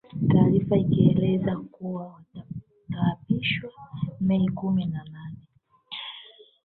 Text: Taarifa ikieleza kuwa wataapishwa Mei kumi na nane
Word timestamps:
Taarifa 0.27 0.77
ikieleza 0.77 1.55
kuwa 1.57 2.07
wataapishwa 2.35 3.71
Mei 4.19 4.47
kumi 4.49 4.85
na 4.85 5.03
nane 5.03 5.37